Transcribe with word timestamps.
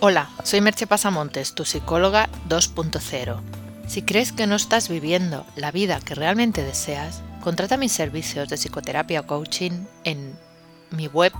Hola, 0.00 0.30
soy 0.44 0.60
Merche 0.60 0.86
Pasamontes, 0.86 1.54
tu 1.54 1.64
psicóloga 1.64 2.28
2.0. 2.48 3.40
Si 3.88 4.02
crees 4.02 4.30
que 4.30 4.46
no 4.46 4.54
estás 4.54 4.88
viviendo 4.88 5.44
la 5.56 5.72
vida 5.72 5.98
que 5.98 6.14
realmente 6.14 6.62
deseas, 6.62 7.20
contrata 7.42 7.76
mis 7.76 7.90
servicios 7.90 8.48
de 8.48 8.56
psicoterapia 8.56 9.22
o 9.22 9.26
coaching 9.26 9.72
en 10.04 10.38
mi 10.92 11.08
web 11.08 11.32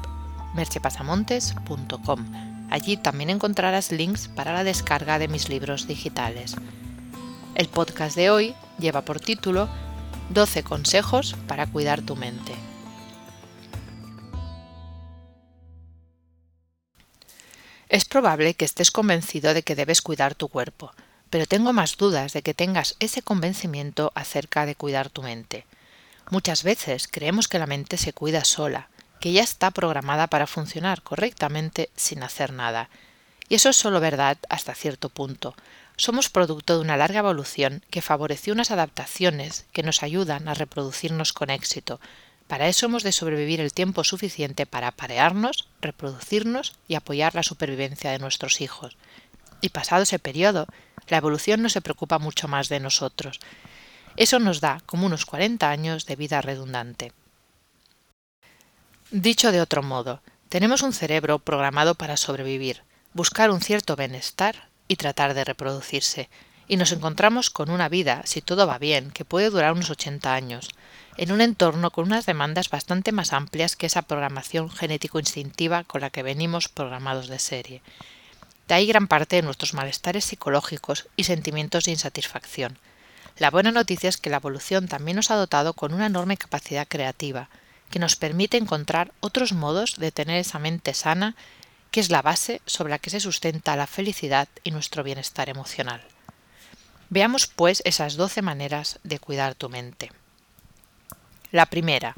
merchepasamontes.com. 0.56 2.32
Allí 2.68 2.96
también 2.96 3.30
encontrarás 3.30 3.92
links 3.92 4.26
para 4.26 4.52
la 4.52 4.64
descarga 4.64 5.20
de 5.20 5.28
mis 5.28 5.48
libros 5.48 5.86
digitales. 5.86 6.56
El 7.54 7.68
podcast 7.68 8.16
de 8.16 8.30
hoy 8.30 8.56
lleva 8.80 9.02
por 9.02 9.20
título 9.20 9.68
12 10.30 10.64
consejos 10.64 11.36
para 11.46 11.68
cuidar 11.68 12.02
tu 12.02 12.16
mente. 12.16 12.54
Es 17.98 18.04
probable 18.04 18.54
que 18.54 18.64
estés 18.64 18.92
convencido 18.92 19.54
de 19.54 19.64
que 19.64 19.74
debes 19.74 20.02
cuidar 20.02 20.36
tu 20.36 20.46
cuerpo, 20.46 20.92
pero 21.30 21.46
tengo 21.46 21.72
más 21.72 21.96
dudas 21.96 22.32
de 22.32 22.42
que 22.42 22.54
tengas 22.54 22.94
ese 23.00 23.22
convencimiento 23.22 24.12
acerca 24.14 24.66
de 24.66 24.76
cuidar 24.76 25.10
tu 25.10 25.24
mente. 25.24 25.66
Muchas 26.30 26.62
veces 26.62 27.08
creemos 27.10 27.48
que 27.48 27.58
la 27.58 27.66
mente 27.66 27.96
se 27.96 28.12
cuida 28.12 28.44
sola, 28.44 28.88
que 29.18 29.32
ya 29.32 29.42
está 29.42 29.72
programada 29.72 30.28
para 30.28 30.46
funcionar 30.46 31.02
correctamente 31.02 31.90
sin 31.96 32.22
hacer 32.22 32.52
nada. 32.52 32.88
Y 33.48 33.56
eso 33.56 33.68
es 33.68 33.76
solo 33.76 33.98
verdad 33.98 34.38
hasta 34.48 34.76
cierto 34.76 35.08
punto. 35.08 35.56
Somos 35.96 36.30
producto 36.30 36.76
de 36.76 36.82
una 36.82 36.96
larga 36.96 37.18
evolución 37.18 37.82
que 37.90 38.00
favoreció 38.00 38.52
unas 38.52 38.70
adaptaciones 38.70 39.66
que 39.72 39.82
nos 39.82 40.04
ayudan 40.04 40.46
a 40.46 40.54
reproducirnos 40.54 41.32
con 41.32 41.50
éxito, 41.50 41.98
para 42.48 42.66
eso 42.66 42.86
hemos 42.86 43.02
de 43.02 43.12
sobrevivir 43.12 43.60
el 43.60 43.74
tiempo 43.74 44.02
suficiente 44.04 44.64
para 44.64 44.88
aparearnos, 44.88 45.68
reproducirnos 45.82 46.74
y 46.88 46.94
apoyar 46.94 47.34
la 47.34 47.42
supervivencia 47.42 48.10
de 48.10 48.18
nuestros 48.18 48.62
hijos. 48.62 48.96
Y 49.60 49.68
pasado 49.68 50.02
ese 50.02 50.18
periodo, 50.18 50.66
la 51.08 51.18
evolución 51.18 51.62
no 51.62 51.68
se 51.68 51.82
preocupa 51.82 52.18
mucho 52.18 52.48
más 52.48 52.70
de 52.70 52.80
nosotros. 52.80 53.38
Eso 54.16 54.38
nos 54.38 54.60
da 54.60 54.80
como 54.86 55.06
unos 55.06 55.26
40 55.26 55.68
años 55.70 56.06
de 56.06 56.16
vida 56.16 56.40
redundante. 56.40 57.12
Dicho 59.10 59.52
de 59.52 59.60
otro 59.60 59.82
modo, 59.82 60.22
tenemos 60.48 60.82
un 60.82 60.94
cerebro 60.94 61.38
programado 61.38 61.94
para 61.96 62.16
sobrevivir, 62.16 62.82
buscar 63.12 63.50
un 63.50 63.60
cierto 63.60 63.94
bienestar 63.94 64.68
y 64.88 64.96
tratar 64.96 65.34
de 65.34 65.44
reproducirse, 65.44 66.30
y 66.68 66.76
nos 66.76 66.92
encontramos 66.92 67.48
con 67.50 67.70
una 67.70 67.88
vida, 67.88 68.22
si 68.24 68.42
todo 68.42 68.66
va 68.66 68.78
bien, 68.78 69.10
que 69.10 69.24
puede 69.24 69.50
durar 69.50 69.72
unos 69.72 69.90
80 69.90 70.34
años, 70.34 70.68
en 71.16 71.32
un 71.32 71.40
entorno 71.40 71.90
con 71.90 72.04
unas 72.04 72.26
demandas 72.26 72.68
bastante 72.68 73.10
más 73.10 73.32
amplias 73.32 73.74
que 73.74 73.86
esa 73.86 74.02
programación 74.02 74.70
genético-instintiva 74.70 75.84
con 75.84 76.02
la 76.02 76.10
que 76.10 76.22
venimos 76.22 76.68
programados 76.68 77.28
de 77.28 77.38
serie. 77.38 77.82
De 78.68 78.74
ahí 78.74 78.86
gran 78.86 79.08
parte 79.08 79.36
de 79.36 79.42
nuestros 79.42 79.72
malestares 79.72 80.26
psicológicos 80.26 81.08
y 81.16 81.24
sentimientos 81.24 81.84
de 81.84 81.92
insatisfacción. 81.92 82.78
La 83.38 83.50
buena 83.50 83.72
noticia 83.72 84.10
es 84.10 84.18
que 84.18 84.30
la 84.30 84.36
evolución 84.36 84.88
también 84.88 85.16
nos 85.16 85.30
ha 85.30 85.36
dotado 85.36 85.72
con 85.72 85.94
una 85.94 86.06
enorme 86.06 86.36
capacidad 86.36 86.86
creativa, 86.86 87.48
que 87.90 87.98
nos 87.98 88.16
permite 88.16 88.58
encontrar 88.58 89.12
otros 89.20 89.52
modos 89.52 89.96
de 89.96 90.12
tener 90.12 90.36
esa 90.36 90.58
mente 90.58 90.92
sana, 90.92 91.34
que 91.90 92.00
es 92.00 92.10
la 92.10 92.20
base 92.20 92.60
sobre 92.66 92.90
la 92.90 92.98
que 92.98 93.08
se 93.08 93.20
sustenta 93.20 93.76
la 93.76 93.86
felicidad 93.86 94.48
y 94.64 94.70
nuestro 94.70 95.02
bienestar 95.02 95.48
emocional. 95.48 96.04
Veamos, 97.10 97.46
pues, 97.46 97.82
esas 97.84 98.16
doce 98.16 98.42
maneras 98.42 98.98
de 99.02 99.18
cuidar 99.18 99.54
tu 99.54 99.68
mente. 99.68 100.12
La 101.52 101.66
primera. 101.66 102.14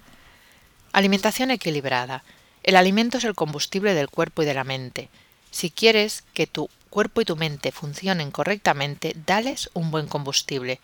Alimentación 0.92 1.50
equilibrada. 1.52 2.24
El 2.62 2.76
alimento 2.76 3.18
es 3.18 3.24
el 3.24 3.34
combustible 3.34 3.94
del 3.94 4.08
cuerpo 4.08 4.42
y 4.42 4.46
de 4.46 4.54
la 4.54 4.64
mente. 4.64 5.08
Si 5.50 5.70
quieres 5.70 6.24
que 6.34 6.46
tu 6.46 6.68
cuerpo 6.90 7.20
y 7.20 7.24
tu 7.24 7.36
mente 7.36 7.70
funcionen 7.70 8.32
correctamente, 8.32 9.14
dales 9.26 9.70
un 9.74 9.92
buen 9.92 10.08
combustible 10.08 10.80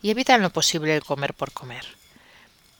y 0.00 0.10
evita 0.10 0.34
en 0.34 0.42
lo 0.42 0.50
posible 0.50 0.94
el 0.96 1.04
comer 1.04 1.34
por 1.34 1.52
comer. 1.52 1.84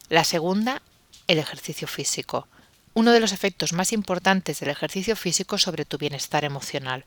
La 0.08 0.24
segunda, 0.24 0.82
el 1.26 1.38
ejercicio 1.38 1.86
físico. 1.86 2.48
Uno 2.94 3.12
de 3.12 3.20
los 3.20 3.32
efectos 3.32 3.72
más 3.72 3.92
importantes 3.92 4.60
del 4.60 4.70
ejercicio 4.70 5.16
físico 5.16 5.58
sobre 5.58 5.84
tu 5.84 5.98
bienestar 5.98 6.44
emocional. 6.44 7.04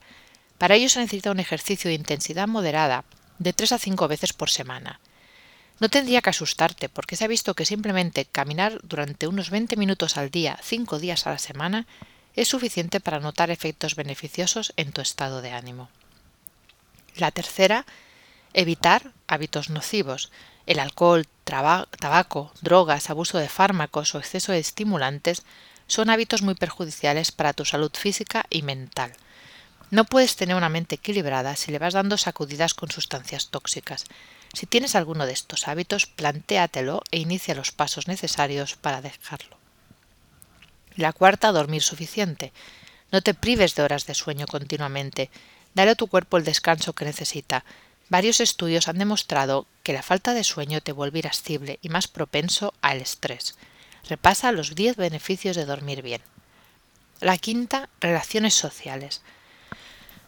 Para 0.58 0.76
ello 0.76 0.90
se 0.90 1.00
necesita 1.00 1.32
un 1.32 1.40
ejercicio 1.40 1.90
de 1.90 1.96
intensidad 1.96 2.48
moderada, 2.48 3.04
de 3.40 3.54
3 3.54 3.74
a 3.74 3.78
5 3.80 4.08
veces 4.08 4.34
por 4.34 4.50
semana. 4.50 5.00
No 5.80 5.90
tendría 5.90 6.22
que 6.22 6.30
asustarte, 6.30 6.88
porque 6.88 7.16
se 7.16 7.26
ha 7.26 7.28
visto 7.28 7.54
que 7.54 7.66
simplemente 7.66 8.26
caminar 8.26 8.80
durante 8.84 9.28
unos 9.28 9.50
20 9.50 9.76
minutos 9.76 10.18
al 10.18 10.32
día, 10.32 10.58
5 10.64 11.00
días 11.00 11.28
a 11.28 11.32
la 11.32 11.38
semana, 11.38 11.86
es 12.36 12.48
suficiente 12.48 13.00
para 13.00 13.20
notar 13.20 13.50
efectos 13.50 13.96
beneficiosos 13.96 14.74
en 14.78 14.92
tu 14.92 15.02
estado 15.02 15.42
de 15.42 15.52
ánimo. 15.52 15.90
La 17.16 17.32
tercera, 17.32 17.86
evitar 18.54 19.12
hábitos 19.28 19.70
nocivos. 19.70 20.32
El 20.66 20.80
alcohol, 20.80 21.28
tabaco, 21.44 22.52
drogas, 22.62 23.10
abuso 23.10 23.38
de 23.38 23.50
fármacos 23.50 24.16
o 24.16 24.20
exceso 24.20 24.52
de 24.52 24.60
estimulantes 24.60 25.44
son 25.88 26.10
hábitos 26.10 26.42
muy 26.42 26.56
perjudiciales 26.56 27.32
para 27.32 27.54
tu 27.54 27.66
salud 27.66 27.92
física 27.94 28.46
y 28.50 28.64
mental. 28.64 29.14
No 29.92 30.06
puedes 30.06 30.36
tener 30.36 30.56
una 30.56 30.70
mente 30.70 30.96
equilibrada 30.96 31.56
si 31.56 31.72
le 31.72 31.80
vas 31.80 31.94
dando 31.94 32.18
sacudidas 32.18 32.74
con 32.74 32.90
sustancias 32.90 33.50
tóxicas. 33.50 34.06
Si 34.54 34.66
tienes 34.66 34.96
alguno 34.96 35.26
de 35.26 35.34
estos 35.34 35.68
hábitos, 35.68 36.08
plantéatelo 36.08 37.04
e 37.12 37.20
inicia 37.20 37.56
los 37.56 37.72
pasos 37.72 38.08
necesarios 38.08 38.76
para 38.76 39.02
dejarlo. 39.02 39.58
La 40.96 41.14
cuarta, 41.14 41.52
dormir 41.52 41.84
suficiente. 41.84 42.54
No 43.12 43.22
te 43.22 43.34
prives 43.34 43.76
de 43.76 43.84
horas 43.84 44.06
de 44.06 44.16
sueño 44.16 44.48
continuamente. 44.48 45.30
Dale 45.74 45.92
a 45.92 45.96
tu 45.96 46.08
cuerpo 46.08 46.38
el 46.38 46.46
descanso 46.46 46.94
que 46.94 47.06
necesita. 47.06 47.66
Varios 48.10 48.40
estudios 48.40 48.88
han 48.88 48.98
demostrado 48.98 49.68
que 49.84 49.94
la 49.94 50.04
falta 50.04 50.34
de 50.34 50.44
sueño 50.44 50.82
te 50.82 50.94
vuelve 50.94 51.20
irascible 51.20 51.80
y 51.82 51.90
más 51.90 52.08
propenso 52.08 52.74
al 52.82 53.02
estrés. 53.02 53.56
Repasa 54.08 54.52
los 54.52 54.76
10 54.76 54.96
beneficios 54.96 55.56
de 55.56 55.66
dormir 55.66 56.02
bien. 56.02 56.22
La 57.20 57.38
quinta, 57.38 57.90
relaciones 58.00 58.54
sociales. 58.54 59.22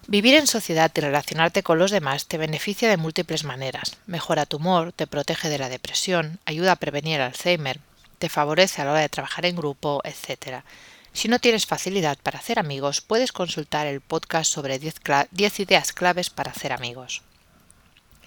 Vivir 0.09 0.35
en 0.35 0.47
sociedad 0.47 0.89
y 0.95 1.01
relacionarte 1.01 1.63
con 1.63 1.79
los 1.79 1.91
demás 1.91 2.27
te 2.27 2.37
beneficia 2.37 2.87
de 2.89 2.95
múltiples 2.95 3.43
maneras. 3.43 3.97
Mejora 4.05 4.45
tu 4.45 4.55
humor, 4.55 4.93
te 4.93 5.05
protege 5.05 5.49
de 5.49 5.57
la 5.57 5.67
depresión, 5.67 6.39
ayuda 6.45 6.71
a 6.71 6.75
prevenir 6.77 7.19
Alzheimer, 7.19 7.81
te 8.17 8.29
favorece 8.29 8.81
a 8.81 8.85
la 8.85 8.91
hora 8.91 9.01
de 9.01 9.09
trabajar 9.09 9.45
en 9.45 9.57
grupo, 9.57 10.01
etc. 10.05 10.63
Si 11.11 11.27
no 11.27 11.39
tienes 11.39 11.65
facilidad 11.65 12.17
para 12.23 12.39
hacer 12.39 12.57
amigos, 12.57 13.01
puedes 13.01 13.33
consultar 13.33 13.85
el 13.85 13.99
podcast 13.99 14.49
sobre 14.49 14.79
10, 14.79 15.59
ideas 15.59 15.91
claves 15.91 16.29
para 16.29 16.51
hacer 16.51 16.71
amigos. 16.71 17.21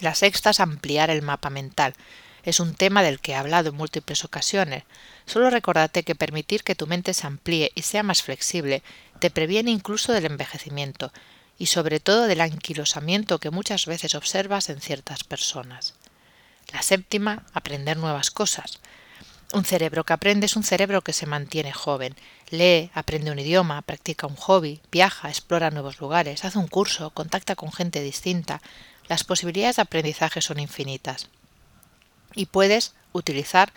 La 0.00 0.14
sexta 0.14 0.50
es 0.50 0.60
ampliar 0.60 1.08
el 1.08 1.22
mapa 1.22 1.48
mental. 1.48 1.94
Es 2.42 2.60
un 2.60 2.74
tema 2.74 3.02
del 3.02 3.20
que 3.20 3.32
he 3.32 3.36
hablado 3.36 3.70
en 3.70 3.76
múltiples 3.76 4.22
ocasiones. 4.26 4.84
Solo 5.24 5.48
recordate 5.48 6.02
que 6.02 6.14
permitir 6.14 6.62
que 6.62 6.74
tu 6.74 6.86
mente 6.86 7.14
se 7.14 7.26
amplíe 7.26 7.72
y 7.74 7.82
sea 7.82 8.02
más 8.02 8.22
flexible 8.22 8.82
te 9.18 9.30
previene 9.30 9.70
incluso 9.70 10.12
del 10.12 10.26
envejecimiento, 10.26 11.10
y 11.60 11.66
sobre 11.66 12.00
todo 12.00 12.26
del 12.26 12.40
anquilosamiento 12.40 13.38
que 13.38 13.50
muchas 13.50 13.84
veces 13.84 14.14
observas 14.14 14.70
en 14.70 14.80
ciertas 14.80 15.24
personas. 15.24 15.92
La 16.72 16.80
séptima, 16.80 17.44
aprender 17.52 17.98
nuevas 17.98 18.30
cosas. 18.30 18.80
Un 19.52 19.66
cerebro 19.66 20.04
que 20.04 20.14
aprende 20.14 20.46
es 20.46 20.56
un 20.56 20.62
cerebro 20.62 21.02
que 21.02 21.12
se 21.12 21.26
mantiene 21.26 21.70
joven. 21.70 22.16
Lee, 22.48 22.90
aprende 22.94 23.30
un 23.30 23.38
idioma, 23.38 23.82
practica 23.82 24.26
un 24.26 24.36
hobby, 24.36 24.80
viaja, 24.90 25.28
explora 25.28 25.70
nuevos 25.70 26.00
lugares, 26.00 26.46
hace 26.46 26.56
un 26.56 26.66
curso, 26.66 27.10
contacta 27.10 27.54
con 27.56 27.70
gente 27.72 28.00
distinta. 28.00 28.62
Las 29.06 29.24
posibilidades 29.24 29.76
de 29.76 29.82
aprendizaje 29.82 30.40
son 30.40 30.60
infinitas. 30.60 31.28
Y 32.34 32.46
puedes 32.46 32.94
utilizar 33.12 33.70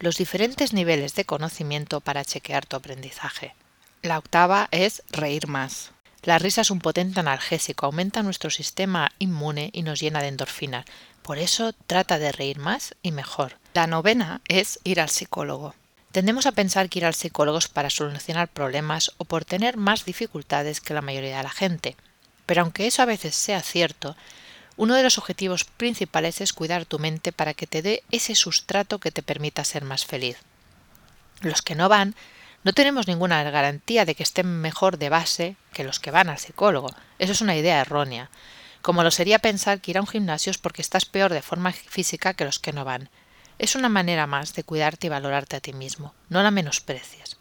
los 0.00 0.16
diferentes 0.16 0.72
niveles 0.72 1.14
de 1.14 1.24
conocimiento 1.24 2.00
para 2.00 2.24
chequear 2.24 2.66
tu 2.66 2.74
aprendizaje. 2.74 3.54
La 4.02 4.18
octava 4.18 4.66
es 4.72 5.04
reír 5.12 5.46
más. 5.46 5.92
La 6.22 6.38
risa 6.38 6.60
es 6.60 6.70
un 6.70 6.78
potente 6.78 7.18
analgésico, 7.18 7.86
aumenta 7.86 8.22
nuestro 8.22 8.48
sistema 8.48 9.10
inmune 9.18 9.70
y 9.72 9.82
nos 9.82 10.00
llena 10.00 10.22
de 10.22 10.28
endorfinas. 10.28 10.84
Por 11.22 11.38
eso 11.38 11.72
trata 11.86 12.20
de 12.20 12.30
reír 12.30 12.58
más 12.58 12.94
y 13.02 13.10
mejor. 13.10 13.58
La 13.74 13.88
novena 13.88 14.40
es 14.46 14.78
ir 14.84 15.00
al 15.00 15.08
psicólogo. 15.08 15.74
Tendemos 16.12 16.46
a 16.46 16.52
pensar 16.52 16.88
que 16.88 17.00
ir 17.00 17.06
al 17.06 17.14
psicólogo 17.14 17.58
es 17.58 17.66
para 17.66 17.90
solucionar 17.90 18.46
problemas 18.46 19.12
o 19.16 19.24
por 19.24 19.44
tener 19.44 19.76
más 19.76 20.04
dificultades 20.04 20.80
que 20.80 20.94
la 20.94 21.02
mayoría 21.02 21.38
de 21.38 21.42
la 21.42 21.50
gente. 21.50 21.96
Pero 22.46 22.62
aunque 22.62 22.86
eso 22.86 23.02
a 23.02 23.06
veces 23.06 23.34
sea 23.34 23.60
cierto, 23.60 24.14
uno 24.76 24.94
de 24.94 25.02
los 25.02 25.18
objetivos 25.18 25.64
principales 25.64 26.40
es 26.40 26.52
cuidar 26.52 26.84
tu 26.84 27.00
mente 27.00 27.32
para 27.32 27.54
que 27.54 27.66
te 27.66 27.82
dé 27.82 28.04
ese 28.12 28.36
sustrato 28.36 29.00
que 29.00 29.10
te 29.10 29.22
permita 29.22 29.64
ser 29.64 29.84
más 29.84 30.04
feliz. 30.04 30.36
Los 31.40 31.62
que 31.62 31.74
no 31.74 31.88
van 31.88 32.14
no 32.64 32.72
tenemos 32.72 33.08
ninguna 33.08 33.42
garantía 33.42 34.04
de 34.04 34.14
que 34.14 34.22
estén 34.22 34.46
mejor 34.46 34.98
de 34.98 35.08
base 35.08 35.56
que 35.72 35.84
los 35.84 35.98
que 35.98 36.12
van 36.12 36.28
al 36.28 36.38
psicólogo. 36.38 36.90
Eso 37.18 37.32
es 37.32 37.40
una 37.40 37.56
idea 37.56 37.80
errónea. 37.80 38.30
Como 38.82 39.02
lo 39.02 39.10
sería 39.10 39.40
pensar 39.40 39.80
que 39.80 39.92
ir 39.92 39.98
a 39.98 40.00
un 40.00 40.06
gimnasio 40.06 40.50
es 40.50 40.58
porque 40.58 40.82
estás 40.82 41.04
peor 41.04 41.32
de 41.32 41.42
forma 41.42 41.72
física 41.72 42.34
que 42.34 42.44
los 42.44 42.58
que 42.58 42.72
no 42.72 42.84
van. 42.84 43.08
Es 43.58 43.74
una 43.74 43.88
manera 43.88 44.26
más 44.26 44.54
de 44.54 44.64
cuidarte 44.64 45.06
y 45.06 45.10
valorarte 45.10 45.56
a 45.56 45.60
ti 45.60 45.72
mismo. 45.72 46.14
No 46.28 46.42
la 46.42 46.50
menosprecies. 46.50 47.36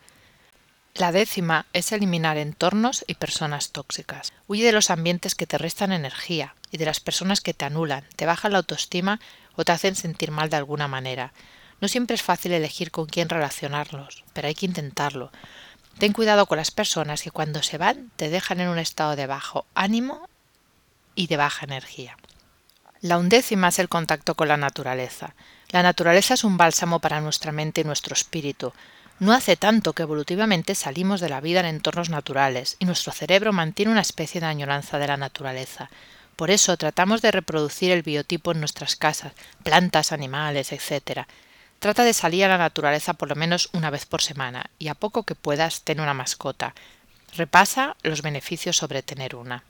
La 0.93 1.11
décima 1.11 1.67
es 1.71 1.91
eliminar 1.91 2.37
entornos 2.37 3.05
y 3.07 3.15
personas 3.15 3.71
tóxicas. 3.71 4.33
Huye 4.47 4.65
de 4.65 4.73
los 4.73 4.89
ambientes 4.89 5.35
que 5.35 5.47
te 5.47 5.57
restan 5.57 5.91
energía 5.91 6.55
y 6.69 6.77
de 6.77 6.85
las 6.85 6.99
personas 6.99 7.41
que 7.41 7.53
te 7.53 7.65
anulan, 7.65 8.05
te 8.15 8.25
bajan 8.25 8.51
la 8.51 8.57
autoestima 8.57 9.19
o 9.55 9.63
te 9.63 9.71
hacen 9.71 9.95
sentir 9.95 10.31
mal 10.31 10.49
de 10.49 10.57
alguna 10.57 10.87
manera. 10.87 11.31
No 11.81 11.87
siempre 11.87 12.13
es 12.13 12.21
fácil 12.21 12.53
elegir 12.53 12.91
con 12.91 13.07
quién 13.07 13.27
relacionarlos, 13.27 14.23
pero 14.33 14.47
hay 14.47 14.55
que 14.55 14.67
intentarlo. 14.67 15.31
Ten 15.97 16.13
cuidado 16.13 16.45
con 16.45 16.57
las 16.57 16.71
personas 16.71 17.21
que 17.21 17.31
cuando 17.31 17.61
se 17.63 17.77
van 17.77 18.11
te 18.15 18.29
dejan 18.29 18.59
en 18.61 18.69
un 18.69 18.79
estado 18.79 19.15
de 19.15 19.27
bajo 19.27 19.65
ánimo 19.73 20.29
y 21.15 21.27
de 21.27 21.37
baja 21.37 21.65
energía. 21.65 22.17
La 23.01 23.17
undécima 23.17 23.69
es 23.69 23.79
el 23.79 23.89
contacto 23.89 24.35
con 24.35 24.47
la 24.47 24.57
naturaleza. 24.57 25.33
La 25.69 25.81
naturaleza 25.81 26.35
es 26.35 26.43
un 26.43 26.55
bálsamo 26.55 26.99
para 26.99 27.19
nuestra 27.19 27.51
mente 27.51 27.81
y 27.81 27.83
nuestro 27.83 28.13
espíritu. 28.13 28.73
No 29.19 29.33
hace 29.33 29.55
tanto 29.55 29.93
que 29.93 30.03
evolutivamente 30.03 30.75
salimos 30.75 31.19
de 31.19 31.29
la 31.29 31.41
vida 31.41 31.61
en 31.61 31.65
entornos 31.65 32.09
naturales 32.09 32.75
y 32.77 32.85
nuestro 32.85 33.11
cerebro 33.11 33.53
mantiene 33.53 33.91
una 33.91 34.01
especie 34.01 34.39
de 34.39 34.47
añoranza 34.47 34.99
de 34.99 35.07
la 35.07 35.17
naturaleza. 35.17 35.89
Por 36.35 36.51
eso 36.51 36.77
tratamos 36.77 37.21
de 37.21 37.31
reproducir 37.31 37.91
el 37.91 38.03
biotipo 38.03 38.51
en 38.51 38.59
nuestras 38.59 38.95
casas, 38.95 39.33
plantas, 39.63 40.11
animales, 40.11 40.71
etc. 40.71 41.27
Trata 41.81 42.03
de 42.03 42.13
salir 42.13 42.45
a 42.45 42.47
la 42.47 42.59
naturaleza 42.59 43.13
por 43.13 43.27
lo 43.27 43.35
menos 43.35 43.67
una 43.73 43.89
vez 43.89 44.05
por 44.05 44.21
semana 44.21 44.69
y 44.77 44.89
a 44.89 44.93
poco 44.93 45.23
que 45.23 45.33
puedas 45.33 45.81
ten 45.81 45.99
una 45.99 46.13
mascota. 46.13 46.75
Repasa 47.35 47.95
los 48.03 48.21
beneficios 48.21 48.77
sobre 48.77 49.01
tener 49.01 49.35
una. 49.35 49.63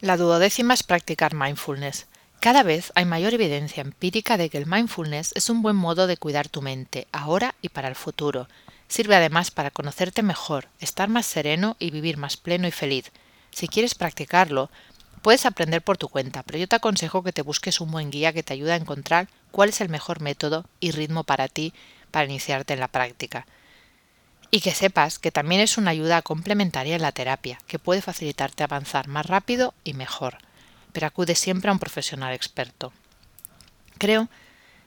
La 0.00 0.16
duodécima 0.16 0.72
es 0.72 0.82
practicar 0.82 1.34
mindfulness. 1.34 2.06
Cada 2.40 2.62
vez 2.62 2.92
hay 2.94 3.04
mayor 3.04 3.34
evidencia 3.34 3.82
empírica 3.82 4.38
de 4.38 4.48
que 4.48 4.56
el 4.56 4.64
mindfulness 4.64 5.32
es 5.34 5.50
un 5.50 5.60
buen 5.60 5.76
modo 5.76 6.06
de 6.06 6.16
cuidar 6.16 6.48
tu 6.48 6.62
mente, 6.62 7.08
ahora 7.12 7.54
y 7.60 7.68
para 7.68 7.88
el 7.88 7.94
futuro. 7.94 8.48
Sirve 8.88 9.14
además 9.14 9.50
para 9.50 9.70
conocerte 9.70 10.22
mejor, 10.22 10.68
estar 10.80 11.10
más 11.10 11.26
sereno 11.26 11.76
y 11.78 11.90
vivir 11.90 12.16
más 12.16 12.38
pleno 12.38 12.66
y 12.66 12.70
feliz. 12.70 13.12
Si 13.50 13.68
quieres 13.68 13.94
practicarlo, 13.94 14.70
puedes 15.20 15.44
aprender 15.44 15.82
por 15.82 15.98
tu 15.98 16.08
cuenta, 16.08 16.42
pero 16.42 16.56
yo 16.56 16.68
te 16.68 16.76
aconsejo 16.76 17.22
que 17.22 17.32
te 17.32 17.42
busques 17.42 17.82
un 17.82 17.90
buen 17.90 18.10
guía 18.10 18.32
que 18.32 18.42
te 18.42 18.54
ayude 18.54 18.72
a 18.72 18.76
encontrar 18.76 19.28
cuál 19.54 19.68
es 19.68 19.80
el 19.80 19.88
mejor 19.88 20.20
método 20.20 20.64
y 20.80 20.90
ritmo 20.90 21.22
para 21.22 21.46
ti 21.46 21.72
para 22.10 22.24
iniciarte 22.24 22.74
en 22.74 22.80
la 22.80 22.88
práctica. 22.88 23.46
Y 24.50 24.60
que 24.60 24.74
sepas 24.74 25.20
que 25.20 25.30
también 25.30 25.60
es 25.60 25.78
una 25.78 25.92
ayuda 25.92 26.22
complementaria 26.22 26.96
en 26.96 27.02
la 27.02 27.12
terapia, 27.12 27.60
que 27.68 27.78
puede 27.78 28.02
facilitarte 28.02 28.64
avanzar 28.64 29.06
más 29.06 29.26
rápido 29.26 29.72
y 29.84 29.94
mejor. 29.94 30.38
Pero 30.92 31.06
acude 31.06 31.36
siempre 31.36 31.68
a 31.68 31.72
un 31.72 31.78
profesional 31.78 32.34
experto. 32.34 32.92
Creo 33.98 34.28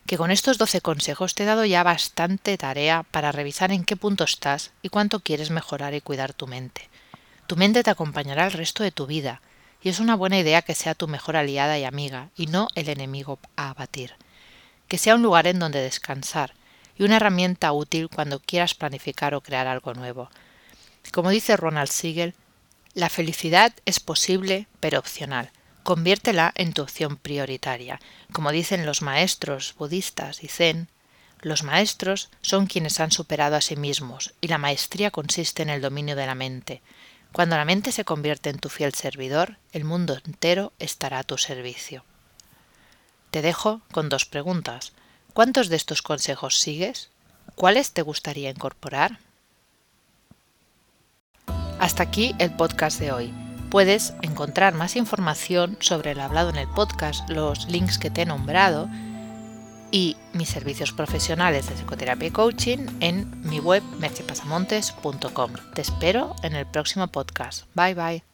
que 0.06 0.18
con 0.18 0.32
estos 0.32 0.58
12 0.58 0.82
consejos 0.82 1.34
te 1.34 1.44
he 1.44 1.46
dado 1.46 1.64
ya 1.64 1.82
bastante 1.84 2.58
tarea 2.58 3.04
para 3.04 3.32
revisar 3.32 3.72
en 3.72 3.86
qué 3.86 3.96
punto 3.96 4.26
estás 4.26 4.72
y 4.82 4.90
cuánto 4.90 5.22
quieres 5.22 5.50
mejorar 5.50 5.94
y 5.94 6.02
cuidar 6.02 6.34
tu 6.34 6.46
mente. 6.46 6.90
Tu 7.48 7.56
mente 7.56 7.84
te 7.84 7.90
acompañará 7.90 8.46
el 8.46 8.52
resto 8.52 8.84
de 8.84 8.92
tu 8.92 9.08
vida 9.08 9.42
y 9.82 9.88
es 9.88 10.02
una 10.02 10.18
buena 10.18 10.38
idea 10.38 10.62
que 10.62 10.76
sea 10.76 10.94
tu 10.94 11.08
mejor 11.08 11.38
aliada 11.38 11.80
y 11.80 11.86
amiga 11.86 12.32
y 12.36 12.48
no 12.48 12.68
el 12.76 12.90
enemigo 12.90 13.40
a 13.56 13.70
abatir. 13.70 14.16
Que 14.88 14.98
sea 14.98 15.16
un 15.16 15.22
lugar 15.22 15.48
en 15.48 15.60
donde 15.60 15.82
descansar 15.82 16.54
y 16.98 17.04
una 17.04 17.18
herramienta 17.18 17.72
útil 17.72 18.10
cuando 18.10 18.40
quieras 18.40 18.74
planificar 18.74 19.36
o 19.36 19.42
crear 19.42 19.68
algo 19.68 19.94
nuevo. 19.94 20.30
Como 21.12 21.30
dice 21.30 21.58
Ronald 21.58 21.90
Siegel, 21.90 22.36
la 22.94 23.10
felicidad 23.10 23.74
es 23.86 24.00
posible 24.00 24.68
pero 24.80 25.00
opcional. 25.00 25.52
Conviértela 25.84 26.52
en 26.56 26.74
tu 26.74 26.82
opción 26.82 27.18
prioritaria. 27.18 28.00
Como 28.34 28.52
dicen 28.52 28.86
los 28.86 29.02
maestros 29.02 29.76
budistas 29.78 30.44
y 30.44 30.48
zen, 30.48 30.90
los 31.42 31.64
maestros 31.64 32.30
son 32.42 32.66
quienes 32.66 33.00
han 33.00 33.12
superado 33.12 33.56
a 33.56 33.62
sí 33.62 33.76
mismos 33.76 34.34
y 34.42 34.48
la 34.48 34.58
maestría 34.58 35.12
consiste 35.12 35.62
en 35.62 35.70
el 35.70 35.82
dominio 35.82 36.16
de 36.16 36.26
la 36.26 36.36
mente. 36.36 36.82
Cuando 37.32 37.56
la 37.56 37.66
mente 37.66 37.92
se 37.92 38.06
convierte 38.06 38.50
en 38.50 38.58
tu 38.58 38.70
fiel 38.70 38.94
servidor, 38.94 39.58
el 39.72 39.84
mundo 39.84 40.18
entero 40.26 40.74
estará 40.80 41.20
a 41.20 41.24
tu 41.24 41.38
servicio. 41.38 42.04
Te 43.38 43.44
dejo 43.44 43.82
con 43.92 44.10
dos 44.10 44.26
preguntas. 44.26 44.94
¿Cuántos 45.36 45.70
de 45.70 45.76
estos 45.76 46.02
consejos 46.02 46.58
sigues? 46.58 47.12
¿Cuáles 47.54 47.92
te 47.92 48.02
gustaría 48.02 48.50
incorporar? 48.50 49.20
Hasta 51.80 52.02
aquí 52.02 52.34
el 52.40 52.56
podcast 52.56 53.00
de 53.00 53.12
hoy. 53.12 53.32
Puedes 53.70 54.16
encontrar 54.24 54.74
más 54.74 54.96
información 54.96 55.78
sobre 55.82 56.14
el 56.14 56.20
hablado 56.20 56.50
en 56.50 56.56
el 56.56 56.68
podcast, 56.70 57.30
los 57.30 57.68
links 57.68 58.00
que 58.00 58.10
te 58.10 58.24
he 58.24 58.26
nombrado 58.26 58.90
y 59.92 60.18
mis 60.34 60.50
servicios 60.50 60.92
profesionales 60.92 61.70
de 61.70 61.76
psicoterapia 61.76 62.30
y 62.30 62.32
coaching 62.32 62.88
en 63.02 63.40
mi 63.48 63.60
web 63.60 63.84
mercepasamontes.com. 64.00 65.52
Te 65.76 65.82
espero 65.82 66.36
en 66.42 66.56
el 66.56 66.66
próximo 66.66 67.06
podcast. 67.10 67.66
Bye 67.76 67.94
bye. 67.94 68.27